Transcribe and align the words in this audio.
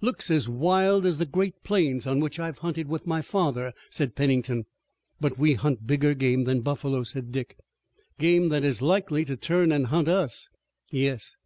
"Looks 0.00 0.32
as 0.32 0.48
wild 0.48 1.06
as 1.06 1.18
the 1.18 1.26
great 1.26 1.62
plains 1.62 2.08
on 2.08 2.18
which 2.18 2.40
I've 2.40 2.58
hunted 2.58 2.88
with 2.88 3.06
my 3.06 3.22
father," 3.22 3.72
said 3.88 4.16
Pennington. 4.16 4.64
"But 5.20 5.38
we 5.38 5.54
hunt 5.54 5.86
bigger 5.86 6.12
game 6.12 6.42
than 6.42 6.62
buffalo," 6.62 7.04
said 7.04 7.30
Dick. 7.30 7.56
"Game 8.18 8.48
that 8.48 8.64
is 8.64 8.82
likely 8.82 9.24
to 9.26 9.36
turn 9.36 9.70
and 9.70 9.86
hunt 9.86 10.08
us." 10.08 10.48
"Yes." 10.90 11.36